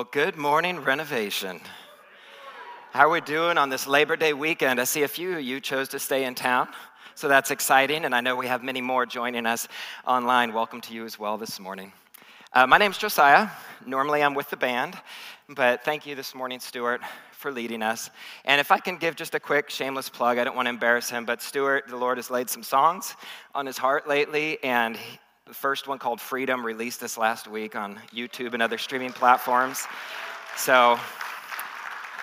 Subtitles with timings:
[0.00, 1.60] Well, good morning, Renovation.
[2.92, 4.80] How are we doing on this Labor Day weekend?
[4.80, 6.68] I see a few of you chose to stay in town,
[7.14, 9.68] so that's exciting, and I know we have many more joining us
[10.06, 10.54] online.
[10.54, 11.92] Welcome to you as well this morning.
[12.54, 13.50] Uh, my name's Josiah.
[13.84, 14.96] Normally I'm with the band,
[15.50, 18.08] but thank you this morning, Stuart, for leading us.
[18.46, 21.10] And if I can give just a quick shameless plug, I don't want to embarrass
[21.10, 23.16] him, but Stuart, the Lord has laid some songs
[23.54, 24.96] on his heart lately, and
[25.50, 29.84] the first one called Freedom released this last week on YouTube and other streaming platforms.
[30.56, 30.96] So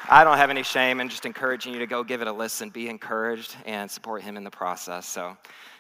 [0.08, 2.70] I don't have any shame in just encouraging you to go give it a listen,
[2.70, 5.06] be encouraged, and support him in the process.
[5.06, 5.36] So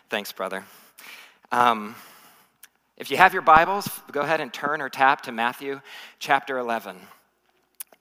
[0.09, 0.65] thanks, brother.
[1.53, 1.95] Um,
[2.97, 5.79] if you have your Bibles, go ahead and turn or tap to Matthew
[6.19, 6.97] chapter 11.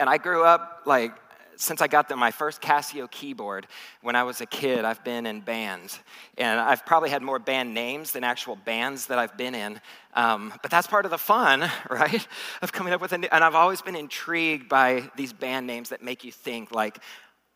[0.01, 1.13] And I grew up like
[1.57, 3.67] since I got the, my first Casio keyboard
[4.03, 5.99] when I was a kid, I've been in bands.
[6.39, 9.81] And I've probably had more band names than actual bands that I've been in.
[10.15, 12.27] Um, but that's part of the fun, right?
[12.63, 15.91] Of coming up with a new, and I've always been intrigued by these band names
[15.91, 16.99] that make you think like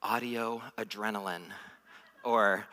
[0.03, 1.45] audio adrenaline
[2.25, 2.67] or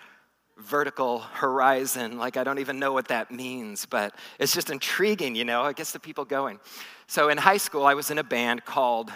[0.57, 2.17] vertical horizon.
[2.17, 5.65] Like, I don't even know what that means, but it's just intriguing, you know?
[5.65, 6.59] It gets the people going.
[7.05, 9.11] So in high school, I was in a band called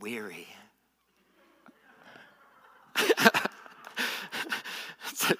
[0.00, 0.46] Weary.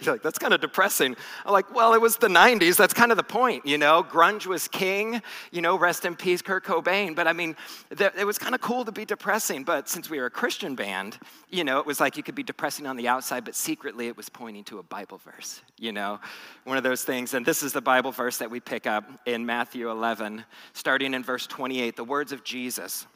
[0.06, 1.16] like, that's kind of depressing.
[1.44, 2.76] I'm like, well, it was the 90s.
[2.76, 4.02] That's kind of the point, you know?
[4.02, 7.14] Grunge was king, you know, rest in peace, Kurt Cobain.
[7.14, 7.56] But I mean,
[7.96, 9.64] th- it was kind of cool to be depressing.
[9.64, 11.18] But since we were a Christian band,
[11.50, 14.16] you know, it was like you could be depressing on the outside, but secretly it
[14.16, 16.20] was pointing to a Bible verse, you know?
[16.64, 17.34] One of those things.
[17.34, 21.22] And this is the Bible verse that we pick up in Matthew 11, starting in
[21.22, 23.06] verse 28, the words of Jesus.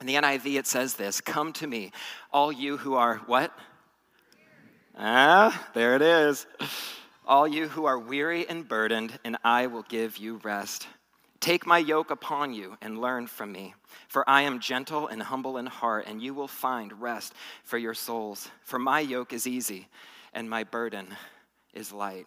[0.00, 1.92] In the NIV, it says this Come to me,
[2.32, 3.56] all you who are what?
[4.96, 6.46] Ah, there it is.
[7.26, 10.86] All you who are weary and burdened, and I will give you rest.
[11.40, 13.74] Take my yoke upon you and learn from me,
[14.08, 17.94] for I am gentle and humble in heart, and you will find rest for your
[17.94, 18.48] souls.
[18.62, 19.88] For my yoke is easy,
[20.32, 21.08] and my burden
[21.72, 22.26] is light.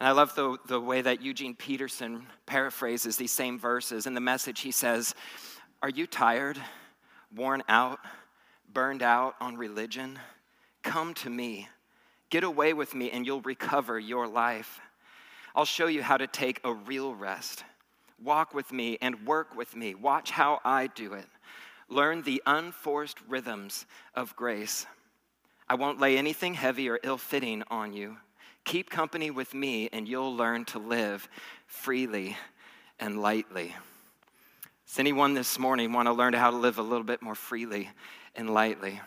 [0.00, 4.06] And I love the, the way that Eugene Peterson paraphrases these same verses.
[4.06, 5.14] In the message, he says,
[5.82, 6.58] Are you tired,
[7.34, 8.00] worn out,
[8.72, 10.18] burned out on religion?
[10.82, 11.68] Come to me.
[12.30, 14.80] Get away with me, and you'll recover your life.
[15.54, 17.64] I'll show you how to take a real rest.
[18.22, 19.94] Walk with me and work with me.
[19.94, 21.26] Watch how I do it.
[21.88, 24.86] Learn the unforced rhythms of grace.
[25.68, 28.16] I won't lay anything heavy or ill fitting on you.
[28.64, 31.28] Keep company with me, and you'll learn to live
[31.66, 32.36] freely
[32.98, 33.74] and lightly.
[34.86, 37.90] Does anyone this morning want to learn how to live a little bit more freely
[38.34, 39.00] and lightly?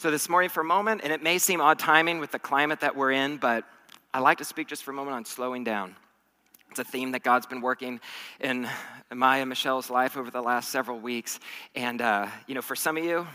[0.00, 2.78] So, this morning, for a moment, and it may seem odd timing with the climate
[2.82, 3.64] that we're in, but
[4.14, 5.96] I'd like to speak just for a moment on slowing down.
[6.70, 7.98] It's a theme that God's been working
[8.38, 8.68] in
[9.12, 11.40] my and Michelle's life over the last several weeks.
[11.74, 13.26] And, uh, you know, for some of you,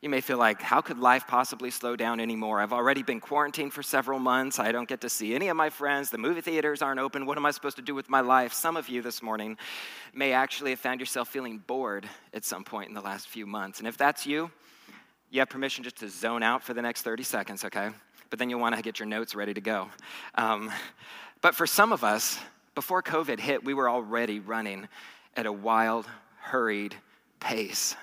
[0.00, 2.60] you may feel like, how could life possibly slow down anymore?
[2.60, 4.58] I've already been quarantined for several months.
[4.58, 6.10] I don't get to see any of my friends.
[6.10, 7.24] The movie theaters aren't open.
[7.24, 8.52] What am I supposed to do with my life?
[8.52, 9.56] Some of you this morning
[10.12, 13.78] may actually have found yourself feeling bored at some point in the last few months.
[13.78, 14.50] And if that's you,
[15.34, 17.90] you have permission just to zone out for the next 30 seconds, okay?
[18.30, 19.88] But then you'll want to get your notes ready to go.
[20.36, 20.70] Um,
[21.40, 22.38] but for some of us,
[22.76, 24.86] before COVID hit, we were already running
[25.36, 26.06] at a wild,
[26.38, 26.94] hurried
[27.40, 27.96] pace.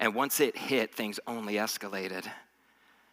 [0.00, 2.26] And once it hit, things only escalated.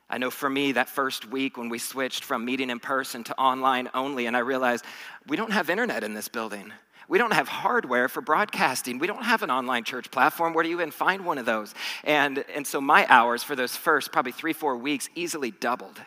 [0.09, 3.37] I know for me, that first week when we switched from meeting in person to
[3.37, 4.85] online only, and I realized
[5.27, 6.71] we don't have internet in this building.
[7.07, 8.99] We don't have hardware for broadcasting.
[8.99, 10.53] We don't have an online church platform.
[10.53, 11.73] Where do you even find one of those?
[12.03, 15.99] And, and so my hours for those first probably three, four weeks easily doubled.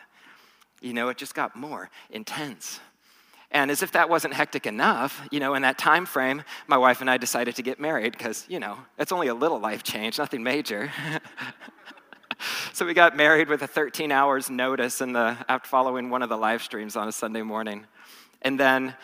[0.81, 2.79] You know, it just got more intense.
[3.51, 7.01] And as if that wasn't hectic enough, you know, in that time frame, my wife
[7.01, 10.19] and I decided to get married because, you know, it's only a little life change,
[10.19, 10.91] nothing major.
[12.73, 16.29] so we got married with a 13 hours notice in the after following one of
[16.29, 17.85] the live streams on a Sunday morning.
[18.43, 18.95] And then,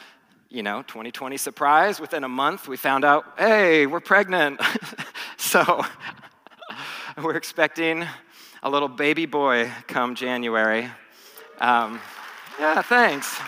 [0.56, 4.62] you know, 2020 surprise, within a month we found out, hey, we're pregnant.
[5.38, 5.84] so
[7.22, 8.06] we're expecting
[8.64, 10.90] a little baby boy come January.
[11.60, 12.00] Um,
[12.60, 13.40] yeah, thanks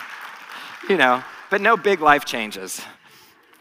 [0.88, 2.80] you know, but no big life changes.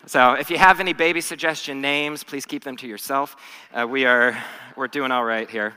[0.05, 3.35] So if you have any baby suggestion names, please keep them to yourself.
[3.73, 4.41] Uh, we are,
[4.77, 5.73] we're doing all right here.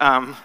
[0.00, 0.36] Um,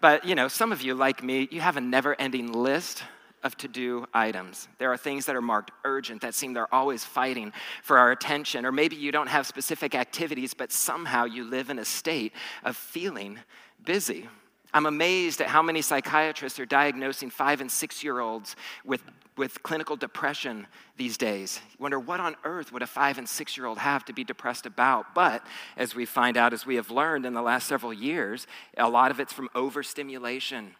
[0.00, 3.04] but, you know, some of you, like me, you have a never ending list
[3.44, 4.68] of to do items.
[4.78, 7.52] There are things that are marked urgent that seem they're always fighting
[7.82, 8.66] for our attention.
[8.66, 12.32] Or maybe you don't have specific activities, but somehow you live in a state
[12.64, 13.38] of feeling
[13.84, 14.28] busy.
[14.72, 19.02] I'm amazed at how many psychiatrists are diagnosing five and six year olds with
[19.36, 21.60] with clinical depression these days.
[21.72, 24.24] You wonder what on earth would a five and six year old have to be
[24.24, 25.14] depressed about?
[25.14, 25.44] But
[25.76, 28.46] as we find out, as we have learned in the last several years,
[28.76, 30.76] a lot of it's from overstimulation.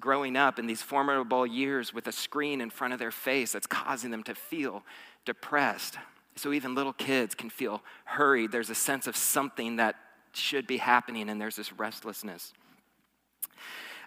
[0.00, 3.66] Growing up in these formidable years with a screen in front of their face that's
[3.66, 4.82] causing them to feel
[5.24, 5.98] depressed.
[6.36, 8.50] So even little kids can feel hurried.
[8.50, 9.96] There's a sense of something that
[10.32, 12.52] should be happening, and there's this restlessness.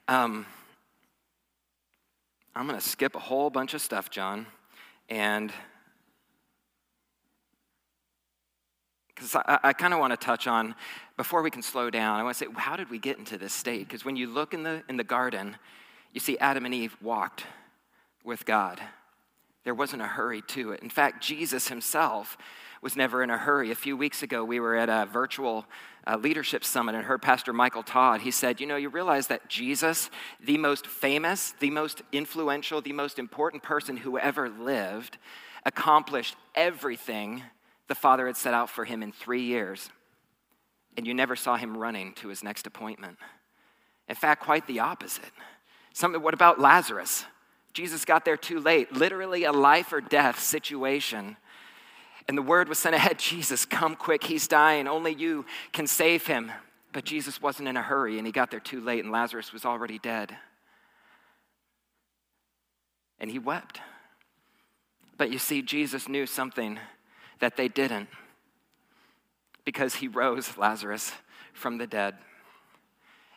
[0.07, 0.45] Um,
[2.56, 4.48] I'm going to skip a whole bunch of stuff, John,
[5.10, 5.51] and
[9.13, 10.75] because I, I kind of want to touch on
[11.18, 12.19] before we can slow down.
[12.19, 13.88] I want to say, how did we get into this state?
[13.88, 15.57] Because when you look in the in the garden,
[16.13, 17.45] you see Adam and Eve walked
[18.24, 18.80] with God.
[19.63, 20.81] There wasn't a hurry to it.
[20.81, 22.38] In fact, Jesus himself
[22.81, 23.71] was never in a hurry.
[23.71, 25.65] A few weeks ago, we were at a virtual
[26.06, 28.21] uh, leadership summit and heard Pastor Michael Todd.
[28.21, 30.10] He said, You know, you realize that Jesus,
[30.44, 35.18] the most famous, the most influential, the most important person who ever lived,
[35.66, 37.44] accomplished everything
[37.88, 39.89] the Father had set out for him in three years.
[40.98, 43.18] And you never saw him running to his next appointment.
[44.09, 45.31] In fact, quite the opposite.
[45.94, 47.25] Something, what about Lazarus?
[47.74, 51.38] Jesus got there too late, literally a life or death situation.
[52.28, 54.88] And the word was sent ahead Jesus, come quick, he's dying.
[54.88, 56.51] Only you can save him.
[56.92, 59.66] But Jesus wasn't in a hurry, and he got there too late, and Lazarus was
[59.66, 60.36] already dead.
[63.19, 63.80] And he wept.
[65.18, 66.80] But you see, Jesus knew something
[67.40, 68.10] that they didn't
[69.66, 71.12] because he rose Lazarus
[71.54, 72.16] from the dead.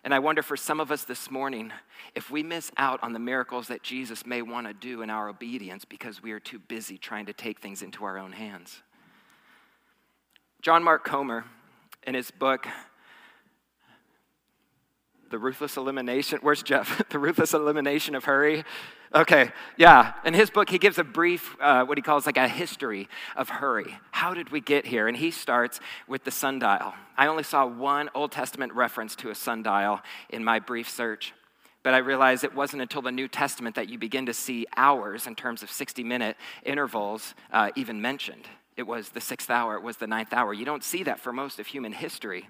[0.07, 1.73] And I wonder for some of us this morning
[2.15, 5.29] if we miss out on the miracles that Jesus may want to do in our
[5.29, 8.83] obedience because we are too busy trying to take things into our own hands.
[10.63, 11.45] John Mark Comer,
[12.07, 12.69] in his book,
[15.29, 17.03] The Ruthless Elimination, where's Jeff?
[17.11, 18.63] the Ruthless Elimination of Hurry.
[19.15, 20.15] Okay, yeah.
[20.25, 23.49] In his book, he gives a brief, uh, what he calls like a history of
[23.49, 23.97] hurry.
[24.11, 25.07] How did we get here?
[25.07, 26.93] And he starts with the sundial.
[27.17, 31.33] I only saw one Old Testament reference to a sundial in my brief search.
[31.83, 35.29] But I realized it wasn't until the New Testament that you begin to see hours
[35.29, 38.49] in terms of 60 minute intervals uh, even mentioned.
[38.77, 40.53] It was the sixth hour, it was the ninth hour.
[40.53, 42.49] You don't see that for most of human history.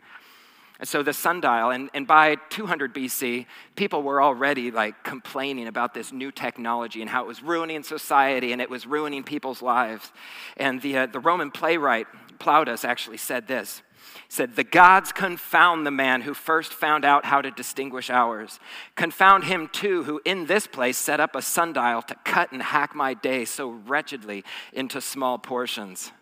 [0.79, 3.47] And so the sundial, and, and by 200 BC,
[3.77, 8.53] people were already like complaining about this new technology and how it was ruining society
[8.53, 10.13] and it was ruining people's lives.
[10.57, 12.07] And the, uh, the Roman playwright
[12.39, 13.83] Plautus actually said this.
[14.29, 18.61] Said, The gods confound the man who first found out how to distinguish hours.
[18.95, 22.95] Confound him too, who in this place set up a sundial to cut and hack
[22.95, 26.13] my day so wretchedly into small portions.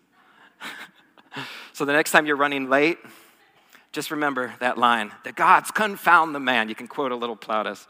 [1.73, 2.97] so the next time you're running late,
[3.95, 6.67] just remember that line the gods confound the man.
[6.67, 7.87] You can quote a little Plautus.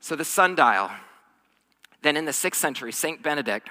[0.00, 0.90] So the sundial.
[2.02, 3.22] Then in the sixth century, St.
[3.22, 3.68] Benedict,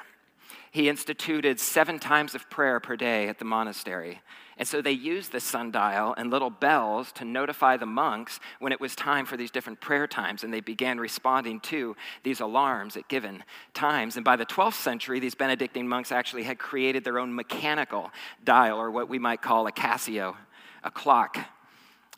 [0.71, 4.21] he instituted seven times of prayer per day at the monastery.
[4.57, 8.81] And so they used the sundial and little bells to notify the monks when it
[8.81, 10.44] was time for these different prayer times.
[10.44, 13.44] And they began responding to these alarms at given
[13.74, 14.18] times.
[14.18, 18.12] And by the 12th century, these Benedictine monks actually had created their own mechanical
[18.44, 20.36] dial, or what we might call a Casio,
[20.83, 21.38] a clock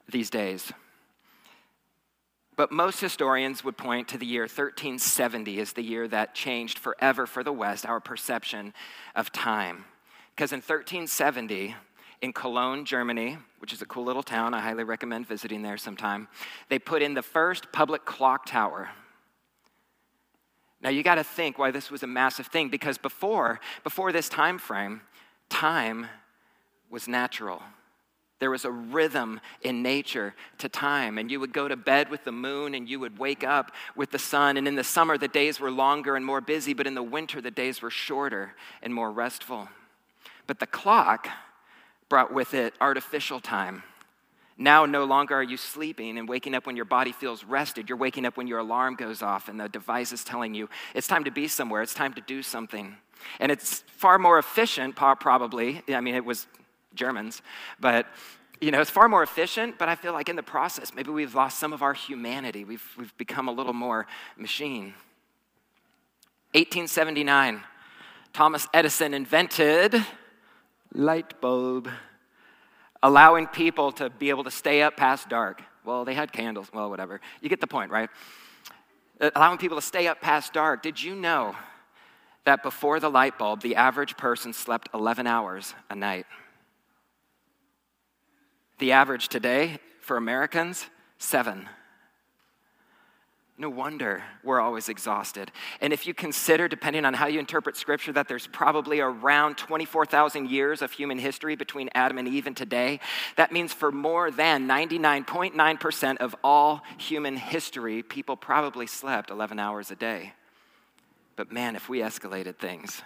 [0.09, 0.74] these days.
[2.56, 7.25] But most historians would point to the year 1370 as the year that changed forever
[7.25, 8.74] for the West our perception
[9.15, 9.86] of time.
[10.36, 11.75] Because in 1370,
[12.21, 14.53] in Cologne, Germany, which is a cool little town.
[14.53, 16.27] I highly recommend visiting there sometime.
[16.70, 18.89] They put in the first public clock tower.
[20.81, 24.29] Now you got to think why this was a massive thing because before before this
[24.29, 25.01] time frame,
[25.50, 26.08] time
[26.89, 27.62] was natural.
[28.41, 32.24] There was a rhythm in nature to time, and you would go to bed with
[32.24, 34.57] the moon and you would wake up with the sun.
[34.57, 37.39] And in the summer, the days were longer and more busy, but in the winter,
[37.39, 39.69] the days were shorter and more restful.
[40.48, 41.29] But the clock
[42.10, 43.83] brought with it artificial time.
[44.57, 47.89] Now, no longer are you sleeping and waking up when your body feels rested.
[47.89, 51.07] You're waking up when your alarm goes off and the device is telling you it's
[51.07, 52.98] time to be somewhere, it's time to do something.
[53.39, 55.83] And it's far more efficient, probably.
[55.88, 56.48] I mean, it was
[56.93, 57.41] Germans,
[57.79, 58.07] but
[58.62, 61.33] you know, it's far more efficient, but I feel like in the process, maybe we've
[61.33, 62.63] lost some of our humanity.
[62.63, 64.05] We've, we've become a little more
[64.38, 64.93] machine.
[66.53, 67.63] 1879,
[68.33, 69.95] Thomas Edison invented
[70.93, 71.89] light bulb,
[73.01, 75.63] allowing people to be able to stay up past dark.
[75.83, 77.19] Well, they had candles, well, whatever.
[77.41, 78.10] You get the point, right?
[79.19, 80.83] Uh, allowing people to stay up past dark.
[80.83, 81.55] Did you know
[82.43, 86.27] that before the light bulb, the average person slept 11 hours a night?
[88.82, 90.88] The average today for Americans,
[91.20, 91.70] seven.
[93.56, 95.52] No wonder we're always exhausted.
[95.82, 100.50] And if you consider, depending on how you interpret scripture, that there's probably around 24,000
[100.50, 103.00] years of human history between Adam and Eve and today,
[103.36, 109.92] that means for more than 99.9% of all human history, people probably slept 11 hours
[109.92, 110.34] a day.
[111.36, 113.04] But man, if we escalated things,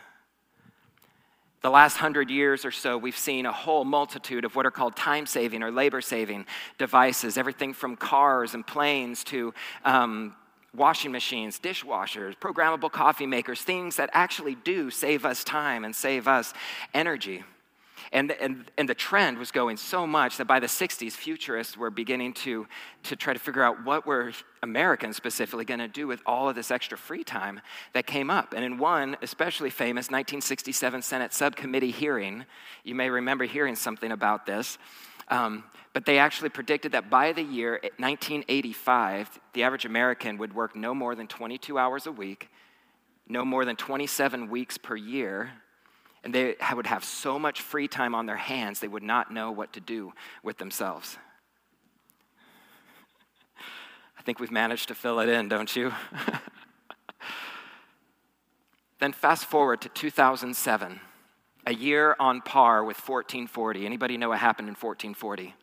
[1.66, 4.96] the last hundred years or so, we've seen a whole multitude of what are called
[4.96, 6.46] time saving or labor saving
[6.78, 9.52] devices, everything from cars and planes to
[9.84, 10.36] um,
[10.76, 16.28] washing machines, dishwashers, programmable coffee makers, things that actually do save us time and save
[16.28, 16.54] us
[16.94, 17.44] energy.
[18.12, 21.90] And, and, and the trend was going so much that by the 60s, futurists were
[21.90, 22.68] beginning to,
[23.04, 24.32] to try to figure out what were
[24.62, 27.62] Americans specifically going to do with all of this extra free time
[27.94, 28.54] that came up.
[28.54, 32.46] And in one especially famous 1967 Senate subcommittee hearing,
[32.84, 34.78] you may remember hearing something about this.
[35.28, 40.76] Um, but they actually predicted that by the year 1985, the average American would work
[40.76, 42.50] no more than 22 hours a week,
[43.28, 45.52] no more than 27 weeks per year,
[46.26, 49.52] and they would have so much free time on their hands, they would not know
[49.52, 51.18] what to do with themselves.
[54.18, 55.94] I think we've managed to fill it in, don't you?
[59.00, 61.00] then fast forward to 2007,
[61.68, 63.86] a year on par with 1440.
[63.86, 65.54] Anybody know what happened in 1440?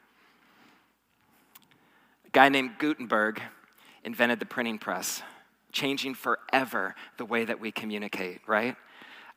[2.25, 3.43] A guy named Gutenberg
[4.05, 5.23] invented the printing press,
[5.73, 8.77] changing forever the way that we communicate, right?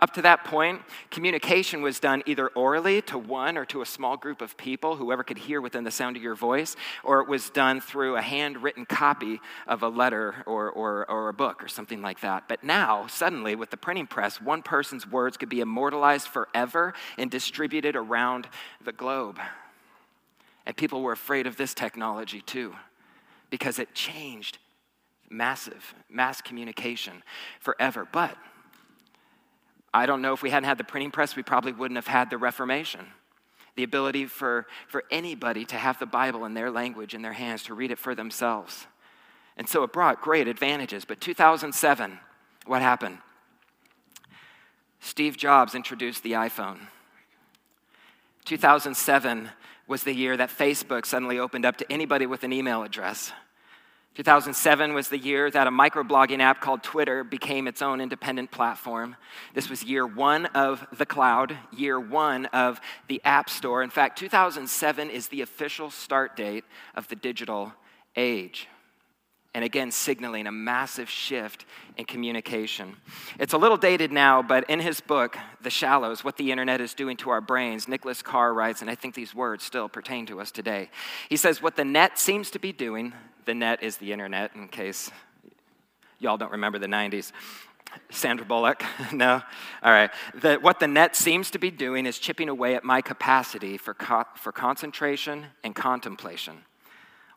[0.01, 4.17] Up to that point, communication was done either orally to one or to a small
[4.17, 7.49] group of people, whoever could hear within the sound of your voice, or it was
[7.49, 12.01] done through a handwritten copy of a letter or, or, or a book or something
[12.01, 12.49] like that.
[12.49, 17.31] But now, suddenly, with the printing press, one person's words could be immortalized forever and
[17.31, 18.49] distributed around
[18.83, 19.39] the globe.
[20.65, 22.75] And people were afraid of this technology too,
[23.49, 24.57] because it changed
[25.29, 27.23] massive, mass communication
[27.61, 28.05] forever.
[28.11, 28.37] But
[29.95, 32.29] I don't know if we hadn't had the printing press, we probably wouldn't have had
[32.29, 33.07] the Reformation.
[33.75, 37.63] The ability for, for anybody to have the Bible in their language in their hands,
[37.63, 38.87] to read it for themselves.
[39.55, 41.05] And so it brought great advantages.
[41.05, 42.19] But 2007,
[42.65, 43.19] what happened?
[44.99, 46.79] Steve Jobs introduced the iPhone.
[48.43, 49.49] 2007
[49.87, 53.31] was the year that Facebook suddenly opened up to anybody with an email address.
[54.15, 59.17] 2007 was the year that a microblogging app called Twitter became its own independent platform.
[59.53, 62.79] This was year one of the cloud, year one of
[63.09, 63.83] the App Store.
[63.83, 66.63] In fact, 2007 is the official start date
[66.95, 67.73] of the digital
[68.15, 68.69] age
[69.55, 72.97] and again, signaling a massive shift in communication.
[73.39, 76.93] It's a little dated now, but in his book, The Shallows What the Internet is
[76.93, 80.41] Doing to Our Brains, Nicholas Carr writes, and I think these words still pertain to
[80.41, 80.89] us today.
[81.29, 83.13] He says, What the net seems to be doing,
[83.45, 85.09] the net is the internet, in case
[86.19, 87.31] y'all don't remember the 90s.
[88.09, 88.83] Sandra Bullock?
[89.13, 89.41] no?
[89.81, 90.11] All right.
[90.33, 93.93] The, what the net seems to be doing is chipping away at my capacity for,
[93.93, 96.65] co- for concentration and contemplation.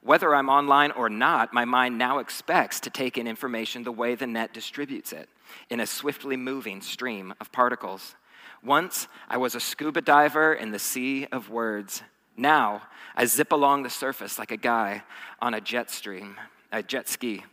[0.08, 4.14] Whether I'm online or not, my mind now expects to take in information the way
[4.14, 5.28] the net distributes it
[5.68, 8.16] in a swiftly moving stream of particles.
[8.64, 12.00] Once I was a scuba diver in the sea of words.
[12.38, 12.84] Now
[13.16, 15.02] I zip along the surface like a guy
[15.42, 16.36] on a jet stream,
[16.72, 17.44] a jet ski.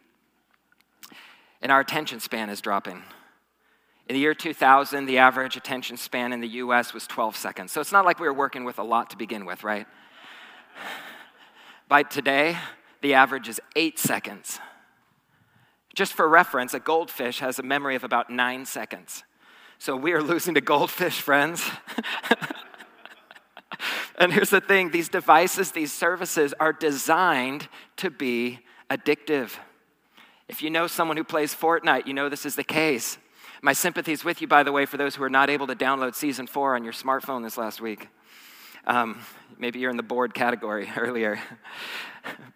[1.62, 3.04] And our attention span is dropping.
[4.08, 7.74] In the year 2000, the average attention span in the US was 12 seconds.
[7.74, 9.88] So it's not like we were working with a lot to begin with, right?
[11.88, 12.58] By today,
[13.02, 14.60] the average is eight seconds.
[15.94, 19.24] Just for reference, a goldfish has a memory of about nine seconds.
[19.78, 21.64] So we are losing to goldfish, friends.
[24.18, 29.58] and here's the thing these devices, these services are designed to be addictive.
[30.48, 33.18] If you know someone who plays Fortnite, you know this is the case.
[33.62, 36.14] My sympathies with you, by the way, for those who are not able to download
[36.14, 38.10] season four on your smartphone this last week.
[38.88, 39.20] Um,
[39.58, 41.40] maybe you're in the bored category earlier.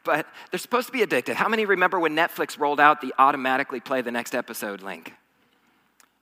[0.03, 1.35] but they're supposed to be addicted.
[1.35, 5.13] How many remember when Netflix rolled out the automatically play the next episode link?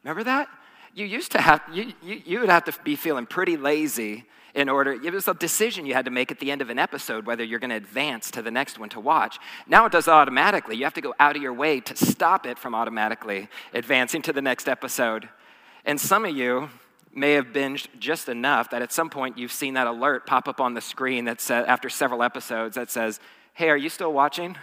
[0.04, 0.48] Remember that?
[0.94, 4.26] You used to have, you, you, you would have to be feeling pretty lazy
[4.58, 6.80] in order, it was a decision you had to make at the end of an
[6.80, 9.38] episode whether you're going to advance to the next one to watch.
[9.68, 10.76] Now it does it automatically.
[10.76, 14.34] You have to go out of your way to stop it from automatically advancing to
[14.34, 15.30] the next episode.
[15.86, 16.70] And some of you,
[17.14, 20.62] may have binged just enough that at some point you've seen that alert pop up
[20.62, 23.20] on the screen that says, after several episodes that says,
[23.54, 24.56] Hey, are you still watching?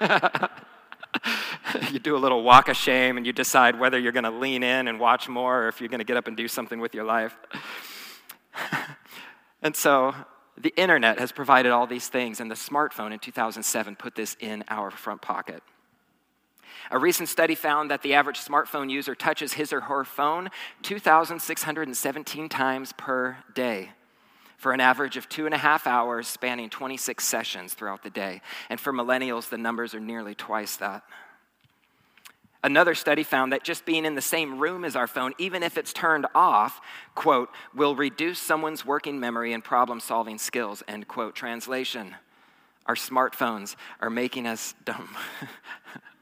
[1.90, 4.62] you do a little walk of shame and you decide whether you're going to lean
[4.62, 6.94] in and watch more or if you're going to get up and do something with
[6.94, 7.34] your life.
[9.62, 10.14] and so
[10.58, 14.64] the internet has provided all these things, and the smartphone in 2007 put this in
[14.68, 15.62] our front pocket.
[16.90, 20.50] A recent study found that the average smartphone user touches his or her phone
[20.82, 23.90] 2,617 times per day
[24.56, 28.40] for an average of two and a half hours, spanning 26 sessions throughout the day.
[28.70, 31.04] And for millennials, the numbers are nearly twice that.
[32.64, 35.78] Another study found that just being in the same room as our phone, even if
[35.78, 36.80] it's turned off,
[37.14, 41.36] quote, will reduce someone's working memory and problem solving skills, end quote.
[41.36, 42.16] Translation
[42.86, 45.14] Our smartphones are making us dumb.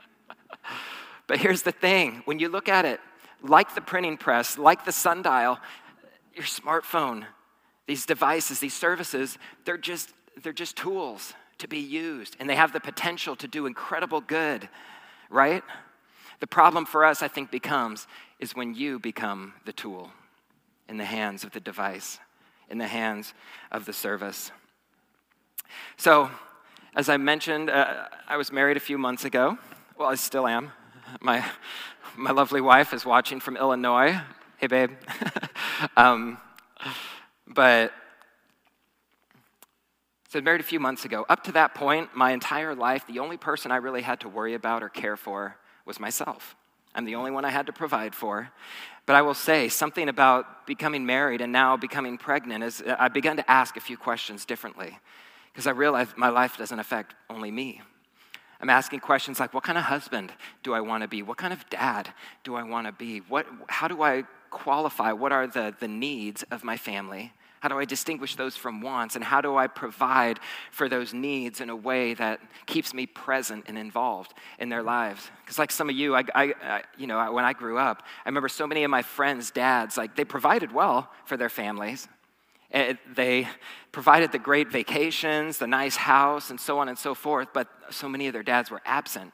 [1.26, 3.00] but here's the thing when you look at it,
[3.42, 5.58] like the printing press, like the sundial,
[6.34, 7.24] your smartphone,
[7.86, 10.12] these devices, these services, they're just,
[10.42, 14.68] they're just tools to be used, and they have the potential to do incredible good,
[15.30, 15.62] right?
[16.40, 18.06] The problem for us, I think, becomes
[18.40, 20.10] is when you become the tool
[20.88, 22.18] in the hands of the device,
[22.68, 23.34] in the hands
[23.70, 24.50] of the service.
[25.96, 26.30] So,
[26.96, 29.58] as I mentioned, uh, I was married a few months ago.
[29.96, 30.72] Well, I still am.
[31.21, 31.44] My,
[32.16, 34.21] my lovely wife is watching from Illinois.
[34.59, 34.90] Hey, babe.
[35.97, 36.38] um,
[37.47, 37.92] but
[40.28, 41.25] so married a few months ago.
[41.28, 44.54] Up to that point, my entire life, the only person I really had to worry
[44.54, 45.56] about or care for
[45.87, 46.56] was myself.
[46.94, 48.50] I'm the only one I had to provide for.
[49.06, 53.37] But I will say something about becoming married and now becoming pregnant is I began
[53.37, 54.99] to ask a few questions differently
[55.52, 57.83] because I realized my life doesn't affect only me.
[58.61, 60.32] I'm asking questions like what kind of husband
[60.62, 61.23] do I want to be?
[61.23, 62.08] What kind of dad
[62.44, 63.18] do I want to be?
[63.20, 65.12] What, how do I qualify?
[65.12, 67.32] What are the, the needs of my family?
[67.61, 69.16] How do I distinguish those from wants?
[69.16, 70.38] And how do I provide
[70.70, 75.30] for those needs in a way that keeps me present and involved in their lives?
[75.42, 78.28] Because, like some of you, I, I, I, you know, when I grew up, I
[78.28, 82.06] remember so many of my friends' dads, like, they provided well for their families.
[82.74, 83.48] It, they
[83.92, 88.08] provided the great vacations, the nice house, and so on and so forth, but so
[88.08, 89.32] many of their dads were absent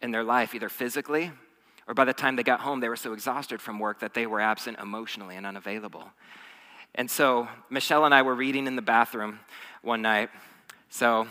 [0.00, 1.32] in their life, either physically
[1.86, 4.26] or by the time they got home, they were so exhausted from work that they
[4.26, 6.10] were absent emotionally and unavailable.
[6.94, 9.38] And so Michelle and I were reading in the bathroom
[9.82, 10.30] one night.
[10.88, 11.28] So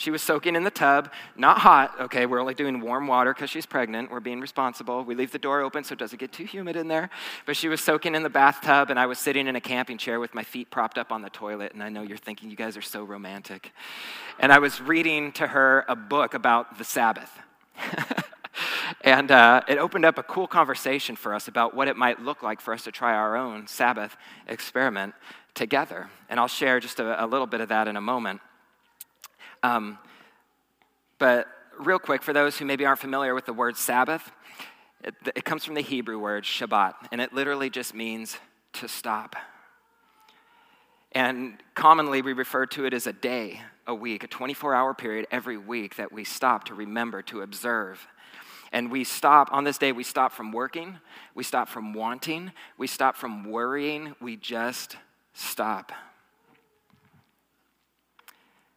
[0.00, 3.50] she was soaking in the tub, not hot, okay, we're only doing warm water because
[3.50, 4.10] she's pregnant.
[4.10, 5.04] We're being responsible.
[5.04, 7.10] We leave the door open so it doesn't get too humid in there.
[7.44, 10.18] But she was soaking in the bathtub, and I was sitting in a camping chair
[10.18, 11.74] with my feet propped up on the toilet.
[11.74, 13.72] And I know you're thinking, you guys are so romantic.
[14.38, 17.30] And I was reading to her a book about the Sabbath.
[19.02, 22.42] And uh, it opened up a cool conversation for us about what it might look
[22.42, 24.16] like for us to try our own Sabbath
[24.48, 25.14] experiment
[25.54, 26.10] together.
[26.28, 28.40] And I'll share just a, a little bit of that in a moment.
[29.62, 29.98] Um,
[31.18, 34.30] but real quick, for those who maybe aren't familiar with the word Sabbath,
[35.04, 38.36] it, it comes from the Hebrew word Shabbat, and it literally just means
[38.74, 39.36] to stop.
[41.12, 45.26] And commonly we refer to it as a day, a week, a 24 hour period
[45.30, 48.06] every week that we stop to remember, to observe,
[48.72, 50.98] and we stop, on this day, we stop from working,
[51.34, 54.96] we stop from wanting, we stop from worrying, we just
[55.34, 55.92] stop.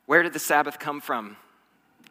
[0.06, 1.38] Where did the Sabbath come from?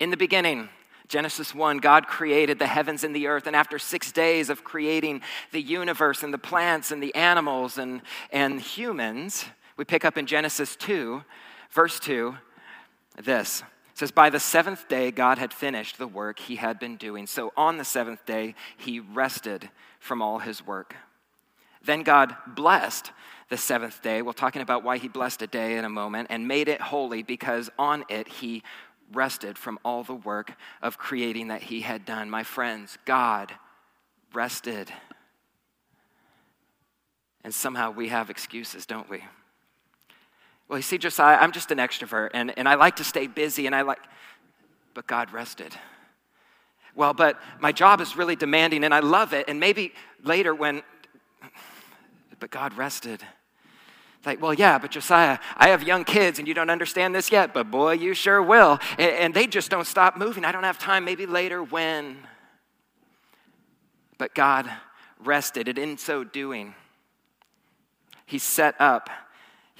[0.00, 0.68] In the beginning,
[1.08, 5.20] Genesis 1, God created the heavens and the earth, and after six days of creating
[5.50, 8.00] the universe and the plants and the animals and,
[8.30, 9.44] and humans,
[9.76, 11.22] we pick up in Genesis 2,
[11.70, 12.34] verse 2,
[13.22, 16.96] this it says, By the seventh day, God had finished the work he had been
[16.96, 17.26] doing.
[17.26, 19.68] So on the seventh day, he rested
[20.00, 20.96] from all his work.
[21.84, 23.12] Then God blessed
[23.52, 24.22] the seventh day.
[24.22, 27.22] We're talking about why he blessed a day in a moment and made it holy
[27.22, 28.62] because on it he
[29.12, 32.30] rested from all the work of creating that he had done.
[32.30, 33.52] My friends, God
[34.32, 34.90] rested.
[37.44, 39.22] And somehow we have excuses, don't we?
[40.66, 43.66] Well, you see, Josiah, I'm just an extrovert and, and I like to stay busy
[43.66, 44.00] and I like,
[44.94, 45.74] but God rested.
[46.94, 49.44] Well, but my job is really demanding and I love it.
[49.46, 49.92] And maybe
[50.24, 50.82] later when,
[52.40, 53.22] but God rested.
[54.24, 57.52] Like, well, yeah, but Josiah, I have young kids and you don't understand this yet,
[57.52, 58.78] but boy, you sure will.
[58.98, 60.44] And, and they just don't stop moving.
[60.44, 61.04] I don't have time.
[61.04, 62.18] Maybe later when.
[64.18, 64.70] But God
[65.18, 65.66] rested.
[65.68, 66.74] And in so doing,
[68.26, 69.10] He set up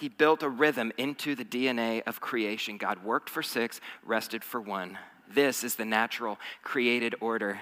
[0.03, 2.77] he built a rhythm into the DNA of creation.
[2.77, 4.99] God worked for six, rested for one.
[5.33, 7.61] This is the natural created order.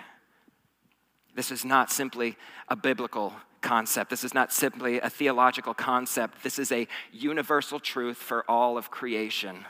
[1.34, 4.11] This is not simply a biblical concept.
[4.11, 6.42] This is not simply a theological concept.
[6.42, 9.64] This is a universal truth for all of creation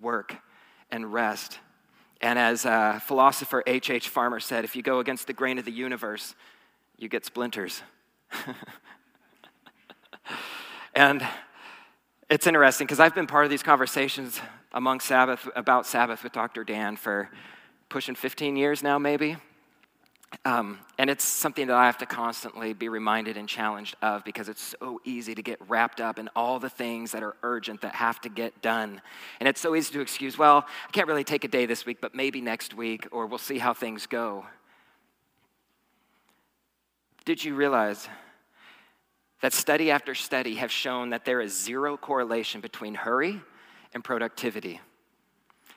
[0.00, 0.36] work
[0.90, 1.58] and rest.
[2.20, 3.90] And as uh, philosopher H.H.
[3.90, 4.08] H.
[4.08, 6.34] Farmer said, if you go against the grain of the universe,
[6.96, 7.82] you get splinters.
[10.94, 11.26] and
[12.30, 14.40] it's interesting because I've been part of these conversations
[14.72, 16.64] among Sabbath about Sabbath with Dr.
[16.64, 17.30] Dan for
[17.88, 19.36] pushing 15 years now, maybe.
[20.44, 24.48] Um, and it's something that I have to constantly be reminded and challenged of because
[24.48, 27.94] it's so easy to get wrapped up in all the things that are urgent that
[27.94, 29.00] have to get done.
[29.40, 31.98] And it's so easy to excuse, well, I can't really take a day this week,
[32.00, 34.46] but maybe next week, or we'll see how things go.
[37.24, 38.08] Did you realize
[39.40, 43.40] that study after study have shown that there is zero correlation between hurry
[43.92, 44.80] and productivity?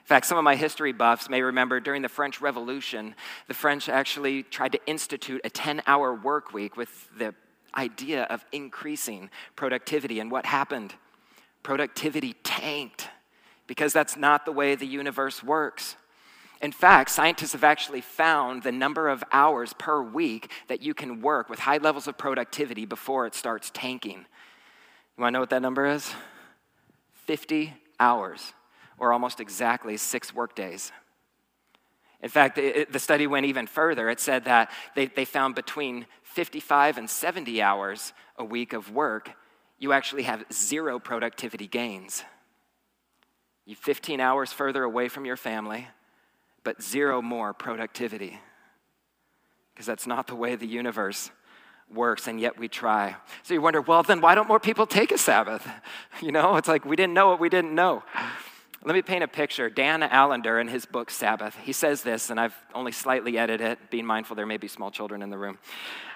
[0.08, 3.13] In fact, some of my history buffs may remember during the French Revolution,
[3.50, 7.36] the French actually tried to institute a 10 hour work week with the
[7.76, 10.22] idea of increasing productivity.
[10.22, 10.93] And what happened?
[11.62, 13.10] Productivity tanked
[13.67, 15.98] because that's not the way the universe works.
[16.62, 21.20] In fact, scientists have actually found the number of hours per week that you can
[21.20, 24.20] work with high levels of productivity before it starts tanking.
[25.17, 26.10] You want to know what that number is?
[27.26, 28.54] 50 hours
[28.98, 30.92] or almost exactly six workdays.
[32.22, 34.10] In fact, it, the study went even further.
[34.10, 39.32] It said that they, they found between 55 and 70 hours a week of work,
[39.80, 42.24] you actually have zero productivity gains.
[43.66, 45.88] You're 15 hours further away from your family,
[46.64, 48.40] but zero more productivity.
[49.74, 51.30] Because that's not the way the universe
[51.94, 53.16] works, and yet we try.
[53.44, 55.68] So you wonder, well, then why don't more people take a Sabbath?
[56.20, 58.04] You know, it's like we didn't know what we didn't know.
[58.88, 59.69] Let me paint a picture.
[59.69, 63.80] Dan Allender, in his book Sabbath, he says this, and I've only slightly edited it,
[63.89, 65.58] being mindful there may be small children in the room.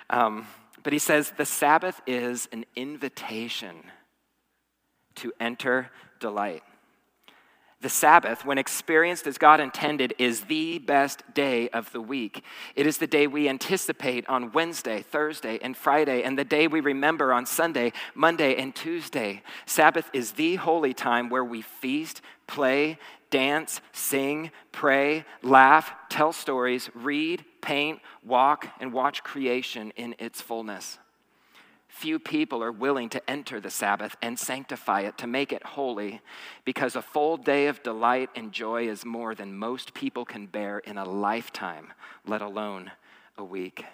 [0.10, 0.48] Um,
[0.82, 3.76] but he says the Sabbath is an invitation
[5.16, 5.90] to enter
[6.22, 6.64] delight.
[7.82, 12.44] The Sabbath, when experienced as God intended, is the best day of the week.
[12.76, 16.80] It is the day we anticipate on Wednesday, Thursday, and Friday, and the day we
[16.80, 19.42] remember on Sunday, Monday, and Tuesday.
[19.66, 22.22] Sabbath is the holy time where we feast,
[22.52, 30.42] play, dance, sing, pray, laugh, tell stories, read, paint, walk, and watch creation in its
[30.42, 31.00] fullness.
[31.88, 36.20] Few people are willing to enter the Sabbath and sanctify it to make it holy
[36.66, 40.80] because a full day of delight and joy is more than most people can bear
[40.80, 41.94] in a lifetime,
[42.28, 42.92] let alone
[43.38, 43.86] a week.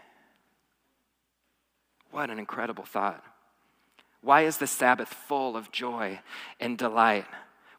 [2.10, 3.24] What an incredible thought.
[4.22, 6.22] Why is the Sabbath full of joy
[6.60, 7.26] and delight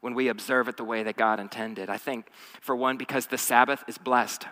[0.01, 1.89] when we observe it the way that God intended?
[1.89, 2.27] I think,
[2.61, 4.45] for one, because the Sabbath is blessed.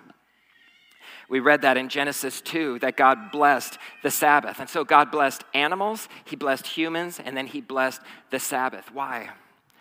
[1.30, 4.60] We read that in Genesis 2 that God blessed the Sabbath.
[4.60, 8.94] And so God blessed animals, He blessed humans, and then He blessed the Sabbath.
[8.94, 9.30] Why?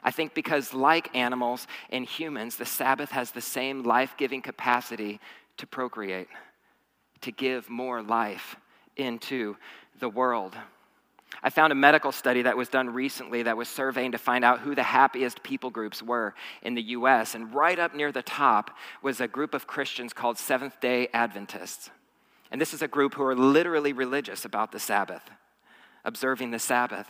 [0.03, 5.21] I think because, like animals and humans, the Sabbath has the same life giving capacity
[5.57, 6.29] to procreate,
[7.23, 8.57] to give more life
[8.97, 9.57] into
[9.99, 10.55] the world.
[11.43, 14.61] I found a medical study that was done recently that was surveying to find out
[14.61, 17.35] who the happiest people groups were in the US.
[17.35, 21.91] And right up near the top was a group of Christians called Seventh day Adventists.
[22.51, 25.23] And this is a group who are literally religious about the Sabbath,
[26.05, 27.09] observing the Sabbath.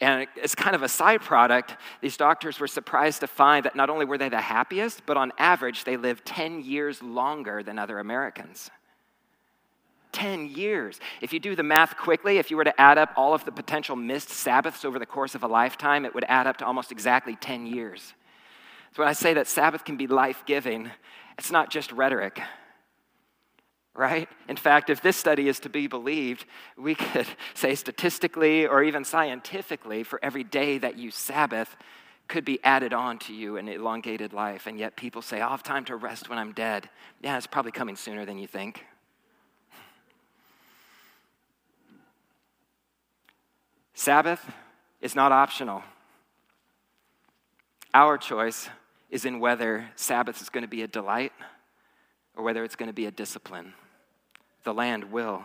[0.00, 1.76] And it's kind of a side product.
[2.00, 5.30] These doctors were surprised to find that not only were they the happiest, but on
[5.38, 8.70] average, they lived 10 years longer than other Americans.
[10.12, 11.00] 10 years.
[11.20, 13.52] If you do the math quickly, if you were to add up all of the
[13.52, 16.92] potential missed Sabbaths over the course of a lifetime, it would add up to almost
[16.92, 18.14] exactly 10 years.
[18.94, 20.90] So when I say that Sabbath can be life giving,
[21.38, 22.40] it's not just rhetoric,
[23.94, 24.28] right?
[24.48, 29.04] In fact, if this study is to be believed, we could say statistically or even
[29.04, 31.76] scientifically, for every day that you Sabbath,
[32.28, 34.66] could be added on to you an elongated life.
[34.66, 36.88] And yet people say, oh, I'll have time to rest when I'm dead.
[37.22, 38.84] Yeah, it's probably coming sooner than you think.
[43.98, 44.48] Sabbath
[45.00, 45.82] is not optional.
[47.92, 48.68] Our choice
[49.10, 51.32] is in whether Sabbath is going to be a delight
[52.36, 53.74] or whether it's going to be a discipline.
[54.62, 55.44] The land will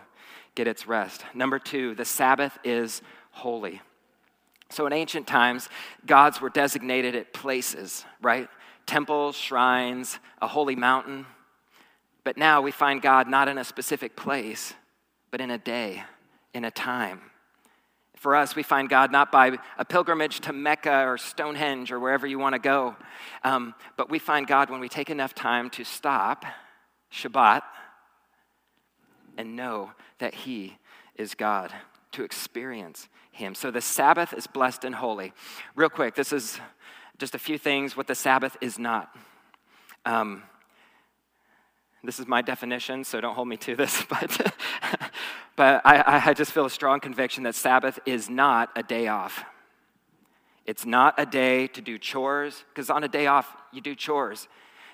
[0.54, 1.24] get its rest.
[1.34, 3.80] Number two, the Sabbath is holy.
[4.70, 5.68] So in ancient times,
[6.06, 8.48] gods were designated at places, right?
[8.86, 11.26] Temples, shrines, a holy mountain.
[12.22, 14.74] But now we find God not in a specific place,
[15.32, 16.04] but in a day,
[16.54, 17.20] in a time.
[18.24, 22.26] For us, we find God not by a pilgrimage to Mecca or Stonehenge or wherever
[22.26, 22.96] you want to go,
[23.42, 26.46] um, but we find God when we take enough time to stop,
[27.12, 27.60] Shabbat,
[29.36, 30.78] and know that He
[31.16, 31.70] is God,
[32.12, 33.54] to experience Him.
[33.54, 35.34] So the Sabbath is blessed and holy.
[35.76, 36.58] Real quick, this is
[37.18, 39.14] just a few things what the Sabbath is not.
[40.06, 40.44] Um,
[42.02, 44.54] this is my definition, so don't hold me to this, but
[45.56, 49.44] but I, I just feel a strong conviction that Sabbath is not a day off.
[50.66, 54.48] It's not a day to do chores, because on a day off, you do chores.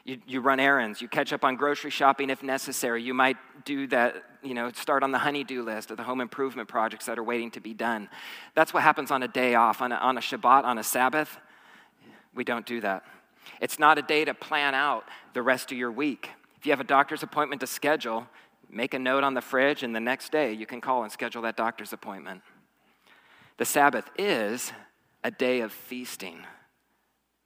[0.04, 1.00] You, you run errands.
[1.00, 3.02] You catch up on grocery shopping if necessary.
[3.02, 6.68] You might do that, you know, start on the honeydew list or the home improvement
[6.68, 8.08] projects that are waiting to be done.
[8.54, 11.38] That's what happens on a day off, on a, on a Shabbat, on a Sabbath.
[12.34, 13.04] We don't do that.
[13.60, 16.30] It's not a day to plan out the rest of your week.
[16.56, 18.26] If you have a doctor's appointment to schedule,
[18.70, 21.42] make a note on the fridge, and the next day you can call and schedule
[21.42, 22.42] that doctor's appointment.
[23.58, 24.72] The Sabbath is
[25.22, 26.46] a day of feasting,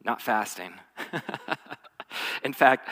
[0.03, 0.73] not fasting.
[2.43, 2.89] in fact,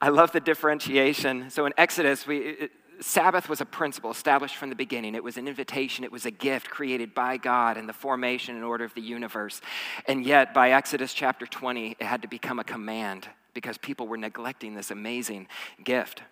[0.00, 1.50] I love the differentiation.
[1.50, 5.14] So in Exodus, we, it, Sabbath was a principle established from the beginning.
[5.14, 8.64] It was an invitation, it was a gift created by God in the formation and
[8.64, 9.60] order of the universe.
[10.06, 14.16] And yet, by Exodus chapter 20, it had to become a command because people were
[14.16, 15.48] neglecting this amazing
[15.82, 16.22] gift.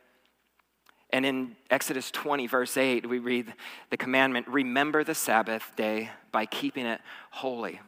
[1.10, 3.54] And in Exodus 20, verse 8, we read
[3.90, 7.80] the commandment remember the Sabbath day by keeping it holy.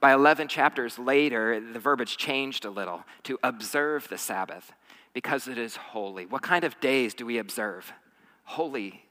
[0.00, 4.72] By 11 chapters later, the verbiage changed a little to observe the Sabbath
[5.14, 6.26] because it is holy.
[6.26, 7.92] What kind of days do we observe?
[8.44, 9.02] Holy